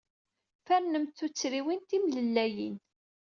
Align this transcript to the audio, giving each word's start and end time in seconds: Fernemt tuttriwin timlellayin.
Fernemt 0.67 1.13
tuttriwin 1.17 1.81
timlellayin. 1.89 2.75